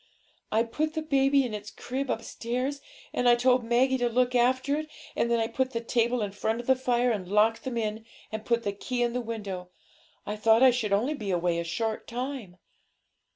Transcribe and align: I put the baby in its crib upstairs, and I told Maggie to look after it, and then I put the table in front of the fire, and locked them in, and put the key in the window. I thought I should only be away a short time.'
I 0.51 0.63
put 0.63 0.95
the 0.95 1.03
baby 1.03 1.45
in 1.45 1.53
its 1.53 1.69
crib 1.69 2.09
upstairs, 2.09 2.81
and 3.13 3.29
I 3.29 3.35
told 3.35 3.63
Maggie 3.63 3.99
to 3.99 4.09
look 4.09 4.33
after 4.33 4.75
it, 4.77 4.89
and 5.15 5.29
then 5.29 5.39
I 5.39 5.45
put 5.45 5.73
the 5.73 5.79
table 5.79 6.23
in 6.23 6.31
front 6.31 6.59
of 6.59 6.65
the 6.65 6.75
fire, 6.75 7.11
and 7.11 7.27
locked 7.31 7.65
them 7.65 7.77
in, 7.77 8.03
and 8.31 8.43
put 8.43 8.63
the 8.63 8.73
key 8.73 9.03
in 9.03 9.13
the 9.13 9.21
window. 9.21 9.69
I 10.25 10.37
thought 10.37 10.63
I 10.63 10.71
should 10.71 10.91
only 10.91 11.13
be 11.13 11.29
away 11.29 11.59
a 11.59 11.63
short 11.63 12.07
time.' 12.07 12.57